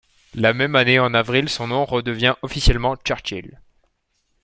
La 0.33 0.55
même 0.55 0.75
année, 0.75 0.97
en 0.97 1.13
avril, 1.13 1.47
son 1.47 1.67
nom 1.67 1.85
redevient 1.85 2.33
officiellement 2.41 2.95
Churchill. 2.95 3.59